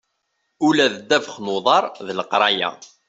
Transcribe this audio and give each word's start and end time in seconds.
Ula 0.67 0.85
d 0.93 0.95
ddabex 1.01 1.35
n 1.41 1.47
uḍar 1.55 1.85
d 2.05 2.07
leqraya. 2.17 2.69